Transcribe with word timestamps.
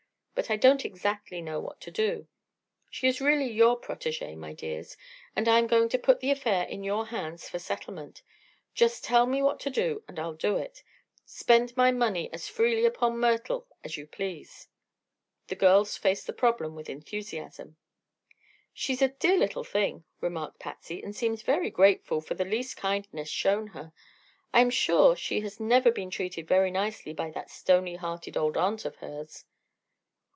But 0.33 0.49
I 0.49 0.55
don't 0.55 0.83
exactly 0.85 1.39
know 1.39 1.59
what 1.59 1.79
to 1.81 1.91
do. 1.91 2.25
She 2.89 3.07
is 3.07 3.21
really 3.21 3.45
your 3.45 3.79
protégé, 3.79 4.35
my 4.35 4.53
dears, 4.53 4.97
and 5.35 5.47
I 5.47 5.59
am 5.59 5.67
going 5.67 5.87
to 5.89 5.99
put 5.99 6.19
the 6.19 6.31
affair 6.31 6.65
in 6.65 6.83
your 6.83 7.05
hands 7.05 7.47
for 7.47 7.59
settlement. 7.59 8.23
Just 8.73 9.03
tell 9.03 9.27
me 9.27 9.43
what 9.43 9.59
to 9.59 9.69
do, 9.69 10.03
and 10.07 10.17
I'll 10.17 10.33
do 10.33 10.57
it. 10.57 10.81
Spend 11.25 11.77
my 11.77 11.91
money 11.91 12.27
as 12.33 12.47
freely 12.47 12.85
upon 12.85 13.19
Myrtle 13.19 13.67
as 13.83 13.97
you 13.97 14.07
please." 14.07 14.67
The 15.45 15.53
girls 15.55 15.95
faced 15.95 16.25
the 16.25 16.33
problem 16.33 16.73
with 16.73 16.89
enthusiasm. 16.89 17.77
"She's 18.73 19.03
a 19.03 19.09
dear 19.09 19.37
little 19.37 19.63
thing," 19.63 20.05
remarked 20.21 20.57
Patsy, 20.57 21.03
"and 21.03 21.15
seems 21.15 21.43
very 21.43 21.69
grateful 21.69 22.19
for 22.19 22.33
the 22.33 22.45
least 22.45 22.77
kindness 22.77 23.29
shown 23.29 23.67
her. 23.67 23.93
I 24.55 24.61
am 24.61 24.71
sure 24.71 25.15
she 25.15 25.41
has 25.41 25.59
never 25.59 25.91
been 25.91 26.09
treated 26.09 26.47
very 26.47 26.71
nicely 26.71 27.13
by 27.13 27.29
that 27.29 27.51
stony 27.51 27.93
hearted 27.95 28.35
old 28.35 28.57
aunt 28.57 28.85
of 28.85 28.95
hers." 28.95 29.45